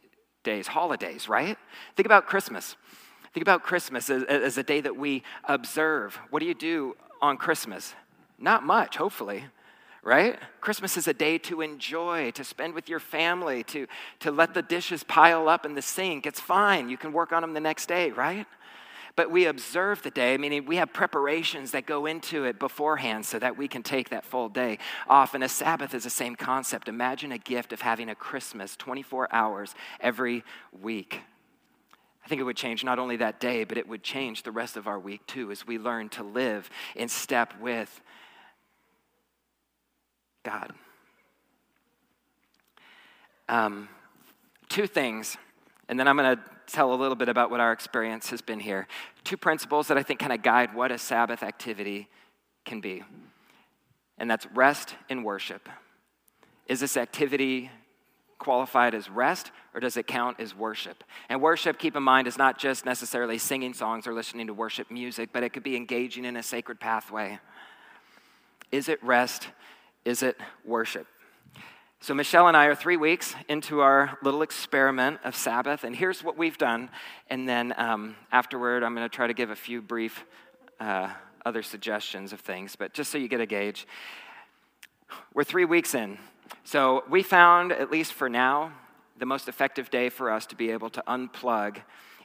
[0.44, 1.58] days, holidays, right?
[1.96, 2.76] Think about Christmas.
[3.34, 6.18] Think about Christmas as, as, a day that we observe.
[6.30, 7.94] What do you do on Christmas?
[8.38, 9.46] Not much, hopefully,
[10.06, 10.40] right?
[10.62, 13.88] Christmas is a day to enjoy, to spend with your family, to,
[14.20, 16.26] to let the dishes pile up in the sink.
[16.26, 16.88] It's fine.
[16.88, 18.48] You can work on them the next day, right?
[19.16, 23.40] but we observe the day, meaning we have preparations that go into it beforehand so
[23.40, 25.34] that we can take that full day off.
[25.34, 26.90] And a Sabbath is the same concept.
[26.90, 30.44] Imagine a gift of having a Christmas 24 hours every
[30.82, 31.22] week.
[32.26, 34.76] I think it would change not only that day, but it would change the rest
[34.76, 38.02] of our week too as we learn to live in step with
[40.46, 40.72] God.
[43.50, 43.90] Um,
[44.70, 45.38] two things,
[45.90, 48.60] and then I'm going to tell a little bit about what our experience has been
[48.60, 48.88] here.
[49.24, 52.08] Two principles that I think kind of guide what a Sabbath activity
[52.64, 53.04] can be,
[54.18, 55.68] and that's rest and worship.
[56.68, 57.72] Is this activity
[58.40, 61.04] qualified as rest or does it count as worship?
[61.30, 64.90] And worship, keep in mind, is not just necessarily singing songs or listening to worship
[64.90, 67.40] music, but it could be engaging in a sacred pathway.
[68.72, 69.50] Is it rest?
[70.06, 71.08] Is it worship?
[72.00, 76.24] So, Michelle and I are three weeks into our little experiment of Sabbath, and here's
[76.24, 76.90] what we've done.
[77.30, 80.24] And then um, afterward, I'm going to try to give a few brief
[80.80, 81.10] uh,
[81.44, 83.88] other suggestions of things, but just so you get a gauge.
[85.34, 86.20] We're three weeks in.
[86.64, 88.74] So, we found, at least for now,
[89.18, 91.78] the most effective day for us to be able to unplug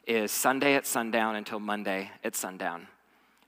[0.06, 2.88] is Sunday at sundown until Monday at sundown.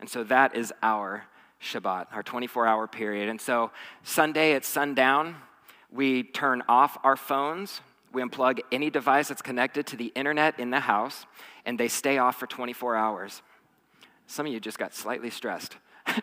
[0.01, 1.27] And so that is our
[1.63, 3.29] Shabbat, our 24 hour period.
[3.29, 3.71] And so
[4.03, 5.37] Sunday at sundown,
[5.91, 7.81] we turn off our phones,
[8.13, 11.27] we unplug any device that's connected to the internet in the house,
[11.65, 13.43] and they stay off for 24 hours.
[14.27, 15.77] Some of you just got slightly stressed.
[16.07, 16.21] and,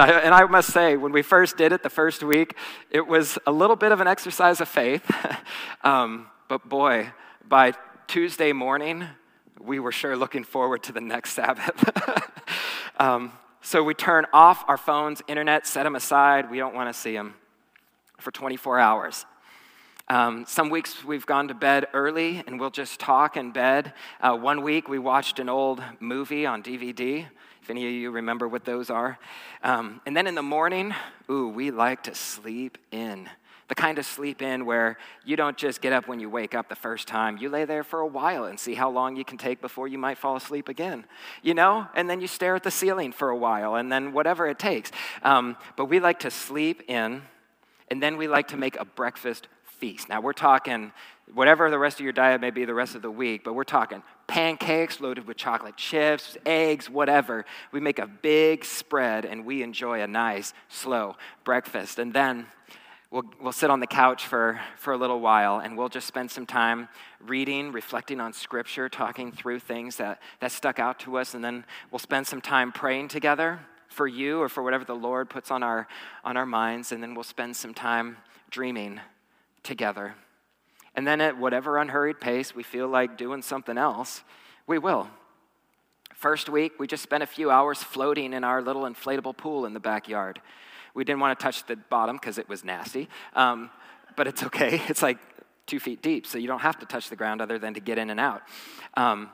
[0.00, 2.56] I, and I must say, when we first did it the first week,
[2.90, 5.04] it was a little bit of an exercise of faith.
[5.84, 7.10] um, but boy,
[7.46, 7.72] by
[8.06, 9.06] Tuesday morning,
[9.60, 11.90] we were sure looking forward to the next Sabbath.
[12.98, 16.50] um, so we turn off our phones, internet, set them aside.
[16.50, 17.34] We don't want to see them
[18.18, 19.24] for 24 hours.
[20.08, 23.94] Um, some weeks we've gone to bed early and we'll just talk in bed.
[24.20, 27.26] Uh, one week we watched an old movie on DVD,
[27.62, 29.18] if any of you remember what those are.
[29.62, 30.92] Um, and then in the morning,
[31.30, 33.28] ooh, we like to sleep in
[33.68, 36.68] the kind of sleep in where you don't just get up when you wake up
[36.68, 37.36] the first time.
[37.38, 39.98] You lay there for a while and see how long you can take before you
[39.98, 41.04] might fall asleep again,
[41.42, 41.86] you know?
[41.94, 44.90] And then you stare at the ceiling for a while and then whatever it takes.
[45.22, 47.22] Um, but we like to sleep in
[47.88, 50.08] and then we like to make a breakfast feast.
[50.08, 50.92] Now we're talking
[51.34, 53.64] whatever the rest of your diet may be the rest of the week, but we're
[53.64, 57.44] talking pancakes loaded with chocolate chips, eggs, whatever.
[57.70, 61.98] We make a big spread and we enjoy a nice, slow breakfast.
[61.98, 62.46] And then
[63.12, 66.30] we'll, we'll sit on the couch for, for a little while and we'll just spend
[66.30, 66.88] some time
[67.20, 71.64] reading, reflecting on Scripture, talking through things that, that stuck out to us, and then
[71.90, 75.62] we'll spend some time praying together for you or for whatever the Lord puts on
[75.62, 75.86] our,
[76.24, 78.16] on our minds, and then we'll spend some time
[78.50, 78.98] dreaming
[79.62, 80.14] together.
[80.94, 84.22] And then at whatever unhurried pace we feel like doing something else,
[84.66, 85.08] we will.
[86.14, 89.74] First week, we just spent a few hours floating in our little inflatable pool in
[89.74, 90.40] the backyard.
[90.94, 93.70] We didn't want to touch the bottom because it was nasty, um,
[94.16, 94.82] but it's okay.
[94.88, 95.18] It's like
[95.66, 97.98] two feet deep, so you don't have to touch the ground other than to get
[97.98, 98.42] in and out.
[98.94, 99.30] Um,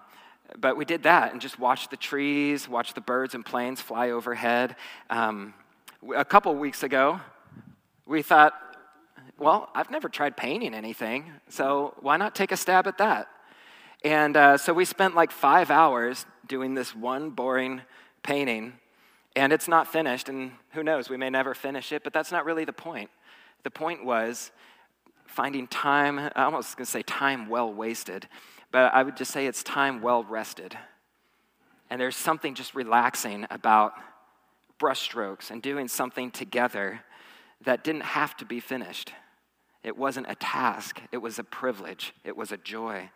[0.56, 4.10] but we did that and just watched the trees, watched the birds and planes fly
[4.10, 4.76] overhead.
[5.10, 5.54] Um,
[6.14, 7.20] a couple weeks ago,
[8.06, 8.54] we thought,
[9.38, 13.28] well, I've never tried painting anything, so why not take a stab at that?
[14.04, 17.82] And uh, so we spent like five hours doing this one boring
[18.22, 18.74] painting
[19.38, 22.44] And it's not finished, and who knows, we may never finish it, but that's not
[22.44, 23.08] really the point.
[23.62, 24.50] The point was
[25.26, 28.26] finding time, I almost to say time well wasted,
[28.72, 30.76] but I would just say it's time well rested.
[31.88, 33.92] And there's something just relaxing about
[34.80, 37.00] brushstrokes and doing something together
[37.64, 39.12] that didn't have to be finished.
[39.84, 43.08] It wasn't a task, it was a privilege, it was a joy.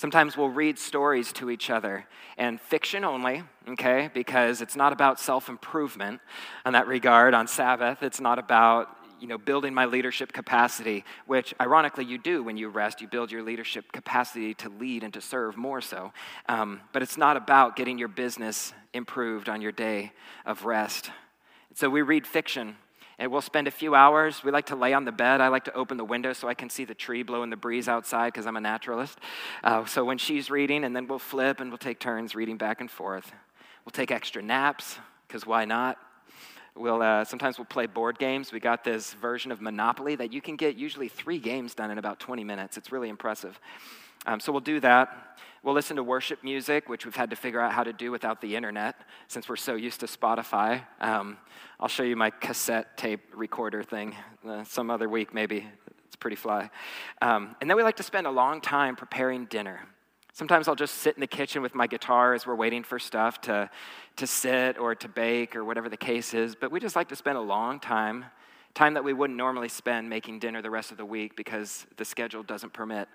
[0.00, 2.06] Sometimes we'll read stories to each other,
[2.38, 6.22] and fiction only, okay, because it's not about self improvement
[6.64, 8.02] in that regard on Sabbath.
[8.02, 12.70] It's not about you know, building my leadership capacity, which ironically you do when you
[12.70, 13.02] rest.
[13.02, 16.14] You build your leadership capacity to lead and to serve more so.
[16.48, 20.12] Um, but it's not about getting your business improved on your day
[20.46, 21.10] of rest.
[21.74, 22.76] So we read fiction
[23.20, 24.42] and we'll spend a few hours.
[24.42, 25.42] We like to lay on the bed.
[25.42, 27.86] I like to open the window so I can see the tree blowing the breeze
[27.86, 29.18] outside because I'm a naturalist.
[29.62, 32.80] Uh, so when she's reading, and then we'll flip and we'll take turns reading back
[32.80, 33.30] and forth.
[33.84, 34.96] We'll take extra naps
[35.28, 35.98] because why not?
[36.74, 38.52] We'll, uh, sometimes we'll play board games.
[38.52, 41.98] We got this version of Monopoly that you can get usually three games done in
[41.98, 42.78] about 20 minutes.
[42.78, 43.60] It's really impressive.
[44.24, 45.38] Um, so we'll do that.
[45.62, 48.40] We'll listen to worship music, which we've had to figure out how to do without
[48.40, 48.96] the internet
[49.28, 50.82] since we're so used to Spotify.
[51.02, 51.36] Um,
[51.78, 54.14] I'll show you my cassette tape recorder thing
[54.48, 55.66] uh, some other week, maybe.
[56.06, 56.70] It's pretty fly.
[57.20, 59.80] Um, and then we like to spend a long time preparing dinner.
[60.32, 63.42] Sometimes I'll just sit in the kitchen with my guitar as we're waiting for stuff
[63.42, 63.68] to,
[64.16, 66.54] to sit or to bake or whatever the case is.
[66.54, 68.24] But we just like to spend a long time,
[68.72, 72.04] time that we wouldn't normally spend making dinner the rest of the week because the
[72.06, 73.08] schedule doesn't permit.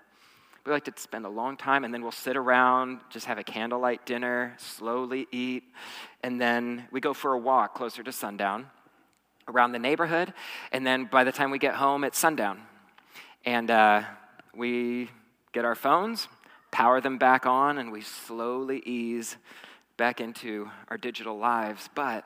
[0.66, 3.44] We like to spend a long time and then we'll sit around, just have a
[3.44, 5.62] candlelight dinner, slowly eat,
[6.24, 8.66] and then we go for a walk closer to sundown
[9.46, 10.34] around the neighborhood.
[10.72, 12.62] And then by the time we get home, it's sundown.
[13.44, 14.02] And uh,
[14.54, 15.08] we
[15.52, 16.26] get our phones
[16.72, 19.38] power them back on, and we slowly ease
[19.96, 21.88] back into our digital lives.
[21.94, 22.24] But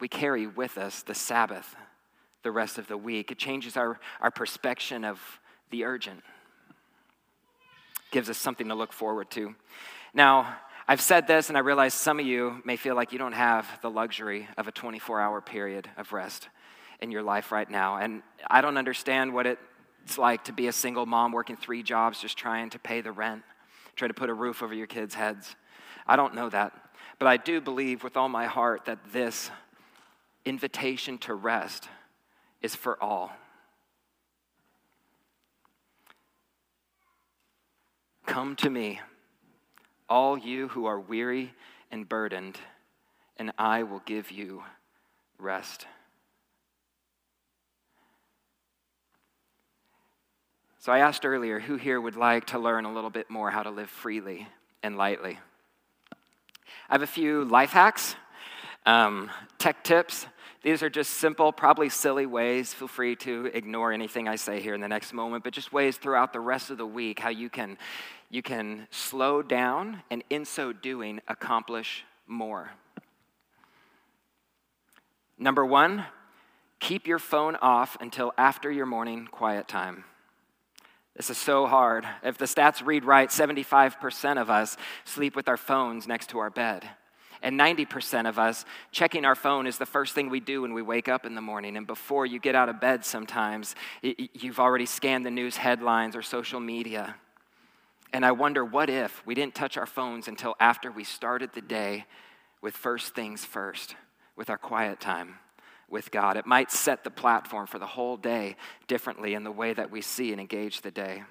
[0.00, 1.76] we carry with us the Sabbath
[2.42, 3.30] the rest of the week.
[3.30, 5.20] It changes our, our perspective of
[5.70, 6.22] the urgent,
[8.10, 9.54] gives us something to look forward to.
[10.14, 10.56] Now,
[10.88, 13.66] I've said this, and I realize some of you may feel like you don't have
[13.80, 16.48] the luxury of a 24 hour period of rest
[17.00, 17.96] in your life right now.
[17.96, 22.20] And I don't understand what it's like to be a single mom working three jobs
[22.20, 23.42] just trying to pay the rent
[24.00, 25.54] trying to put a roof over your kids' heads.
[26.06, 26.72] I don't know that.
[27.18, 29.50] But I do believe with all my heart that this
[30.46, 31.88] invitation to rest
[32.62, 33.30] is for all.
[38.30, 39.00] Come to me,
[40.08, 41.52] all you who are weary
[41.90, 42.60] and burdened,
[43.36, 44.62] and I will give you
[45.36, 45.88] rest.
[50.78, 53.64] So I asked earlier who here would like to learn a little bit more how
[53.64, 54.46] to live freely
[54.80, 55.40] and lightly.
[56.88, 58.14] I have a few life hacks,
[58.86, 60.28] um, tech tips.
[60.62, 62.72] These are just simple, probably silly ways.
[62.74, 65.96] Feel free to ignore anything I say here in the next moment, but just ways
[65.96, 67.78] throughout the rest of the week how you can,
[68.30, 72.70] you can slow down and in so doing accomplish more.
[75.36, 76.04] Number one,
[76.78, 80.04] keep your phone off until after your morning quiet time.
[81.16, 82.06] This is so hard.
[82.22, 86.50] If the stats read right, 75% of us sleep with our phones next to our
[86.50, 86.88] bed.
[87.42, 90.82] And 90% of us, checking our phone is the first thing we do when we
[90.82, 91.76] wake up in the morning.
[91.76, 96.22] And before you get out of bed, sometimes you've already scanned the news headlines or
[96.22, 97.16] social media.
[98.12, 101.60] And I wonder what if we didn't touch our phones until after we started the
[101.60, 102.06] day
[102.60, 103.94] with first things first,
[104.36, 105.36] with our quiet time
[105.90, 106.36] with God.
[106.36, 110.00] It might set the platform for the whole day differently in the way that we
[110.00, 111.24] see and engage the day.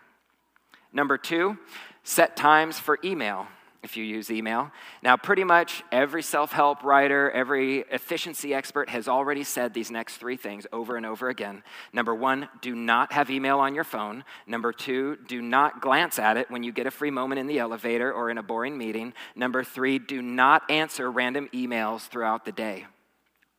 [0.91, 1.57] Number two,
[2.03, 3.47] set times for email
[3.81, 4.71] if you use email.
[5.01, 10.17] Now, pretty much every self help writer, every efficiency expert has already said these next
[10.17, 11.63] three things over and over again.
[11.93, 14.23] Number one, do not have email on your phone.
[14.45, 17.59] Number two, do not glance at it when you get a free moment in the
[17.59, 19.13] elevator or in a boring meeting.
[19.35, 22.85] Number three, do not answer random emails throughout the day.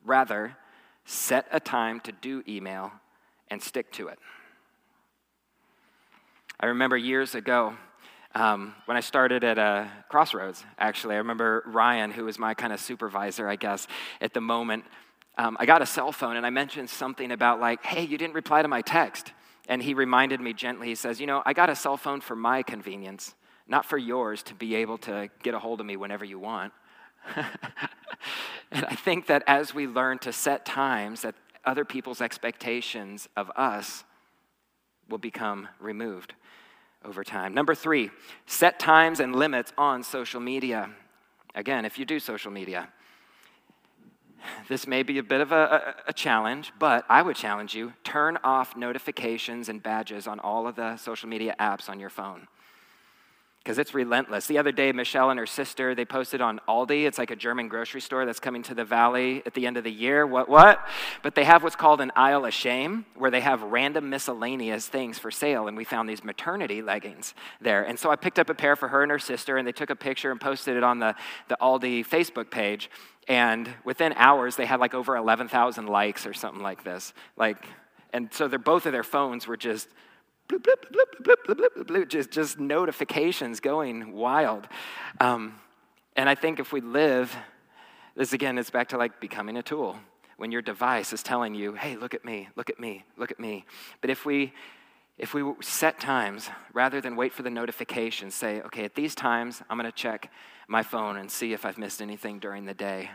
[0.04, 0.56] Rather,
[1.04, 2.92] Set a time to do email
[3.48, 4.18] and stick to it.
[6.60, 7.74] I remember years ago
[8.34, 12.72] um, when I started at uh, Crossroads, actually, I remember Ryan, who was my kind
[12.72, 13.88] of supervisor, I guess,
[14.20, 14.84] at the moment.
[15.36, 18.34] Um, I got a cell phone and I mentioned something about, like, hey, you didn't
[18.34, 19.32] reply to my text.
[19.68, 22.36] And he reminded me gently, he says, you know, I got a cell phone for
[22.36, 23.34] my convenience,
[23.66, 26.72] not for yours to be able to get a hold of me whenever you want.
[27.36, 33.50] and I think that as we learn to set times that other people's expectations of
[33.56, 34.04] us
[35.08, 36.34] will become removed
[37.04, 37.54] over time.
[37.54, 38.10] Number three,
[38.46, 40.90] set times and limits on social media.
[41.54, 42.88] Again, if you do social media,
[44.68, 47.92] this may be a bit of a, a, a, challenge, but I would challenge you
[48.04, 52.48] turn off notifications and badges on all of the social media apps on your phone
[53.62, 54.46] because it's relentless.
[54.46, 57.04] The other day, Michelle and her sister, they posted on Aldi.
[57.04, 59.84] It's like a German grocery store that's coming to the valley at the end of
[59.84, 60.26] the year.
[60.26, 60.86] What, what?
[61.22, 65.18] But they have what's called an aisle of shame, where they have random miscellaneous things
[65.18, 65.68] for sale.
[65.68, 67.82] And we found these maternity leggings there.
[67.82, 69.90] And so I picked up a pair for her and her sister, and they took
[69.90, 71.14] a picture and posted it on the,
[71.48, 72.90] the Aldi Facebook page.
[73.28, 77.12] And within hours, they had like over 11,000 likes or something like this.
[77.36, 77.66] Like,
[78.14, 79.88] and so they're, both of their phones were just
[80.58, 84.68] bloop, bloop, bloop, just, just notifications going wild.
[85.20, 85.54] Um,
[86.16, 87.34] and I think if we live,
[88.16, 89.96] this again is back to like becoming a tool.
[90.36, 93.38] When your device is telling you, hey, look at me, look at me, look at
[93.38, 93.64] me.
[94.00, 94.52] But if we
[95.18, 99.62] if we set times rather than wait for the notifications, say, okay, at these times,
[99.68, 100.32] I'm going to check
[100.66, 103.10] my phone and see if I've missed anything during the day.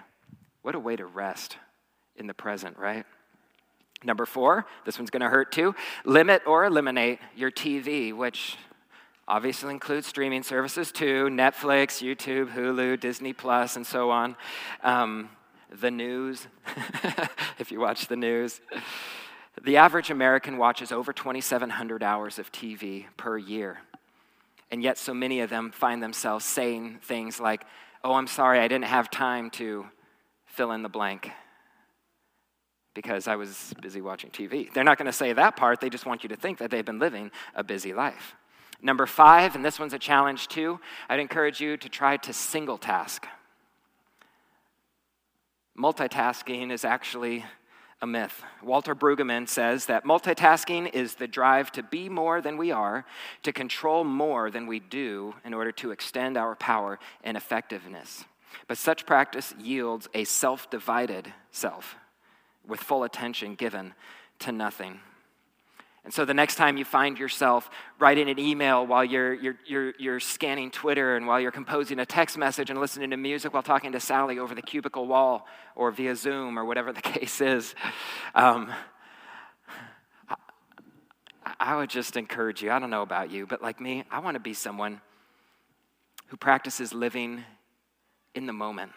[0.62, 1.58] What a way to rest
[2.16, 3.06] in the present, right?
[4.06, 5.76] Number four, this one's going to hurt too.
[6.06, 8.56] Limit or eliminate your TV, which
[9.28, 14.36] obviously includes streaming services too Netflix, YouTube, Hulu, Disney Plus, and so on.
[14.84, 15.30] Um,
[15.72, 16.48] the news,
[17.60, 18.62] if you watch the news.
[19.64, 23.80] The average American watches over 2,700 hours of TV per year.
[24.70, 27.64] And yet, so many of them find themselves saying things like,
[28.04, 29.88] Oh, I'm sorry, I didn't have time to
[30.46, 31.32] fill in the blank
[32.96, 34.74] because I was busy watching TV.
[34.74, 36.86] They're not going to say that part, they just want you to think that they've
[36.86, 38.34] been living a busy life.
[38.82, 42.78] Number five, and this one's a challenge too, I'd encourage you to try to single
[42.78, 43.28] task.
[45.78, 47.46] Multitasking is actually
[48.02, 48.44] a myth.
[48.64, 53.06] Walter Brueggemann says that multitasking is the drive to be more than we are,
[53.44, 58.26] to control more than we do in order to extend our power and effectiveness.
[58.68, 61.96] But such practice yields a self divided self
[62.68, 63.94] with full attention given
[64.40, 65.00] to nothing.
[66.06, 69.94] And so the next time you find yourself writing an email while you're, you're, you're,
[69.98, 73.64] you're, scanning Twitter and while you're composing a text message and listening to music while
[73.64, 77.74] talking to Sally over the cubicle wall or via Zoom or whatever the case is,
[78.36, 78.72] um,
[80.30, 80.36] I,
[81.60, 82.70] I would just encourage you.
[82.70, 85.02] I don't know about you, but like me, I want to be someone
[86.28, 87.44] who practices living
[88.36, 88.92] in the moment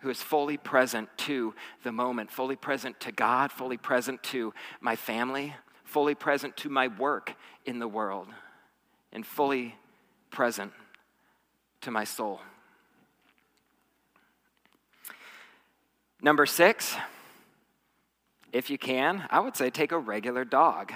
[0.00, 4.96] who is fully present to the moment, fully present to God, fully present to my
[4.96, 7.34] family, fully present to my work
[7.66, 8.28] in the world,
[9.12, 9.76] and fully
[10.30, 10.72] present
[11.82, 12.40] to my soul.
[16.22, 16.96] Number six,
[18.52, 20.92] if you can, I would say take a regular dog.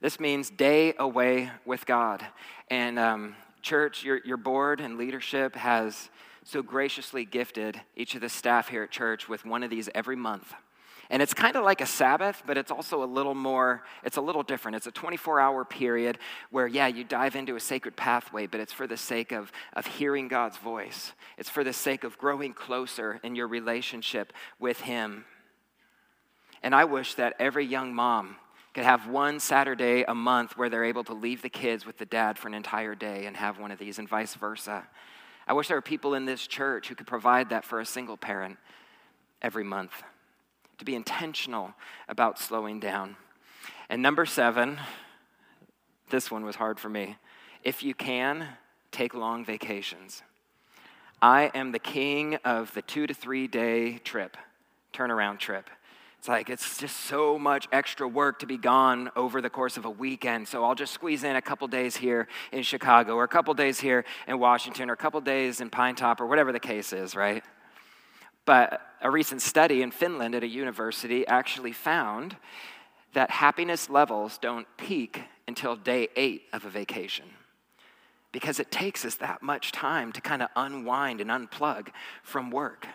[0.00, 2.24] This means day away with God.
[2.70, 6.08] And um, church, your, your board and leadership has
[6.48, 10.16] so graciously gifted each of the staff here at church with one of these every
[10.16, 10.54] month.
[11.10, 14.22] And it's kind of like a Sabbath, but it's also a little more, it's a
[14.22, 14.76] little different.
[14.76, 16.16] It's a 24 hour period
[16.50, 19.84] where, yeah, you dive into a sacred pathway, but it's for the sake of, of
[19.86, 21.12] hearing God's voice.
[21.36, 25.26] It's for the sake of growing closer in your relationship with Him.
[26.62, 28.36] And I wish that every young mom
[28.72, 32.06] could have one Saturday a month where they're able to leave the kids with the
[32.06, 34.86] dad for an entire day and have one of these, and vice versa.
[35.48, 38.18] I wish there were people in this church who could provide that for a single
[38.18, 38.58] parent
[39.40, 40.02] every month,
[40.76, 41.72] to be intentional
[42.06, 43.16] about slowing down.
[43.88, 44.78] And number seven,
[46.10, 47.16] this one was hard for me.
[47.64, 48.46] If you can,
[48.92, 50.22] take long vacations.
[51.22, 54.36] I am the king of the two to three day trip,
[54.92, 55.70] turnaround trip.
[56.18, 59.84] It's like it's just so much extra work to be gone over the course of
[59.84, 60.48] a weekend.
[60.48, 63.78] So I'll just squeeze in a couple days here in Chicago, or a couple days
[63.78, 67.44] here in Washington, or a couple days in Pinetop, or whatever the case is, right?
[68.44, 72.36] But a recent study in Finland at a university actually found
[73.12, 77.26] that happiness levels don't peak until day eight of a vacation
[78.32, 81.88] because it takes us that much time to kind of unwind and unplug
[82.22, 82.86] from work.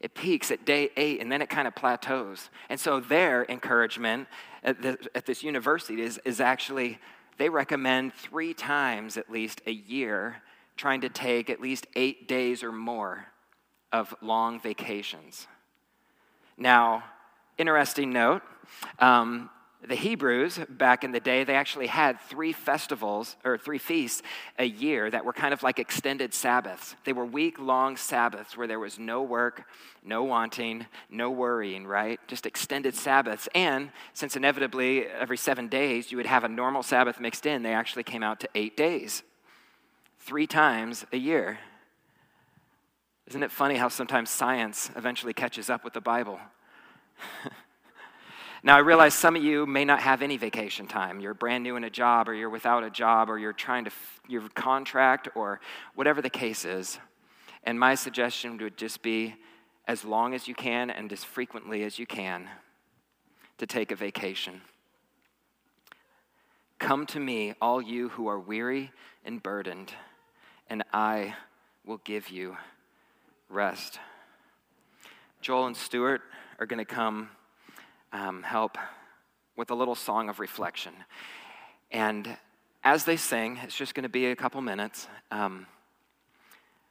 [0.00, 2.50] It peaks at day eight and then it kind of plateaus.
[2.68, 4.28] And so their encouragement
[4.62, 6.98] at, the, at this university is, is actually,
[7.36, 10.42] they recommend three times at least a year
[10.76, 13.26] trying to take at least eight days or more
[13.92, 15.48] of long vacations.
[16.56, 17.04] Now,
[17.56, 18.42] interesting note
[18.98, 19.50] um,
[19.86, 24.22] the Hebrews, back in the day, they actually had three festivals or three feasts
[24.58, 26.96] a year that were kind of like extended Sabbaths.
[27.04, 29.64] They were week long Sabbaths where there was no work,
[30.02, 32.18] no wanting, no worrying, right?
[32.26, 33.48] Just extended Sabbaths.
[33.54, 37.72] And since inevitably every seven days you would have a normal Sabbath mixed in, they
[37.72, 39.22] actually came out to eight days,
[40.18, 41.60] three times a year.
[43.28, 46.40] Isn't it funny how sometimes science eventually catches up with the Bible?
[48.62, 51.20] now, I realize some of you may not have any vacation time.
[51.20, 53.92] You're brand new in a job, or you're without a job, or you're trying to,
[54.26, 55.60] your contract, or
[55.94, 56.98] whatever the case is.
[57.62, 59.36] And my suggestion would just be
[59.86, 62.48] as long as you can and as frequently as you can
[63.58, 64.60] to take a vacation.
[66.78, 68.90] Come to me, all you who are weary
[69.24, 69.92] and burdened,
[70.68, 71.34] and I
[71.86, 72.56] will give you
[73.48, 73.98] rest.
[75.40, 76.22] Joel and Stuart
[76.58, 77.30] are going to come
[78.12, 78.78] um, help
[79.56, 80.92] with a little song of reflection.
[81.90, 82.36] And
[82.84, 85.08] as they sing, it's just going to be a couple minutes.
[85.30, 85.66] Um,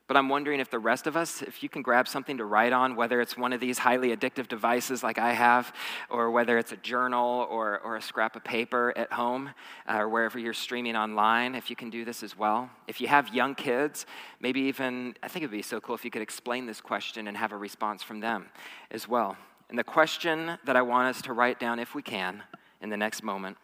[0.07, 2.72] but I'm wondering if the rest of us, if you can grab something to write
[2.72, 5.74] on, whether it's one of these highly addictive devices like I have,
[6.09, 9.49] or whether it's a journal or, or a scrap of paper at home,
[9.86, 12.70] uh, or wherever you're streaming online, if you can do this as well.
[12.88, 14.05] If you have young kids,
[14.39, 17.28] maybe even, I think it would be so cool if you could explain this question
[17.28, 18.45] and have a response from them
[18.91, 19.36] as well.
[19.70, 22.43] And the question that I want us to write down, if we can,
[22.82, 23.57] in the next moment,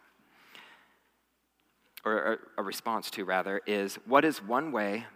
[2.04, 5.06] or a response to rather, is what is one way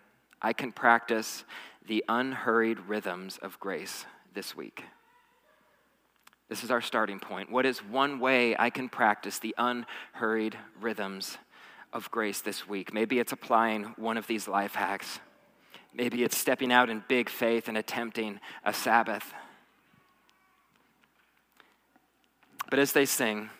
[0.40, 1.44] I can practice
[1.86, 4.84] the unhurried rhythms of grace this week.
[6.48, 7.50] This is our starting point.
[7.50, 11.36] What is one way I can practice the unhurried rhythms
[11.92, 12.94] of grace this week?
[12.94, 15.20] Maybe it's applying one of these life hacks.
[15.92, 19.34] Maybe it's stepping out in big faith and attempting a Sabbath.
[22.70, 23.50] But as they sing,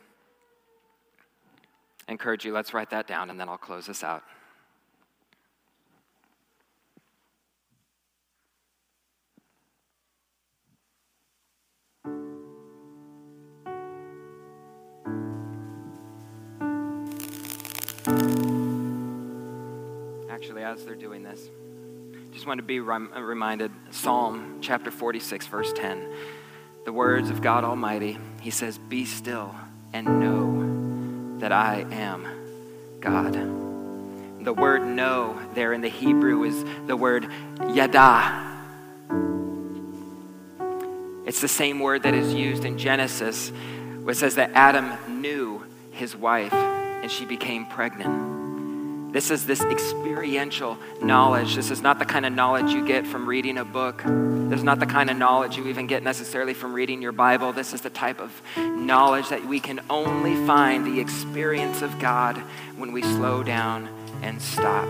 [2.06, 4.22] I encourage you, let's write that down and then I'll close this out.
[20.30, 21.50] actually, as they're doing this.
[22.32, 26.09] Just want to be rem- reminded Psalm chapter 46, verse 10.
[26.89, 29.55] The words of God Almighty, He says, Be still
[29.93, 32.26] and know that I am
[32.99, 33.34] God.
[34.43, 37.28] The word know there in the Hebrew is the word
[37.74, 38.59] yada.
[41.26, 43.51] It's the same word that is used in Genesis,
[44.01, 48.27] where it says that Adam knew his wife and she became pregnant.
[49.11, 51.54] This is this experiential knowledge.
[51.54, 54.02] This is not the kind of knowledge you get from reading a book.
[54.04, 57.52] This is not the kind of knowledge you even get necessarily from reading your Bible.
[57.52, 62.36] This is the type of knowledge that we can only find the experience of God
[62.76, 63.88] when we slow down
[64.22, 64.86] and stop.